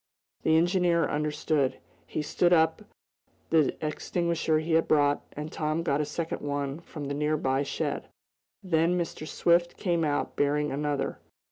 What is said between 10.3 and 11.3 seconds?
bearing another.